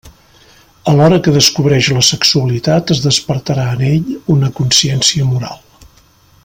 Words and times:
Alhora 0.91 1.19
que 1.27 1.33
descobreix 1.35 1.89
la 1.97 2.01
sexualitat, 2.07 2.95
es 2.97 3.03
despertarà 3.05 3.69
en 3.77 3.87
ell 3.93 4.11
una 4.37 4.51
consciència 4.61 5.31
moral. 5.35 5.63